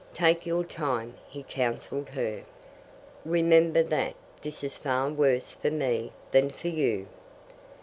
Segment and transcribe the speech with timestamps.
[0.15, 2.43] "Take your time," he counselled her.
[3.23, 7.05] "Remember that this is far worse for me than for you."